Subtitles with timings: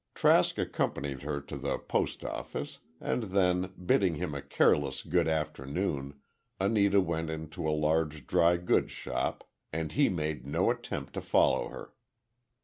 [0.15, 6.19] Trask accompanied her to the postoffice, and then, bidding him a careless good afternoon,
[6.59, 11.93] Anita went into a large drygoods shop and he made no attempt to follow her.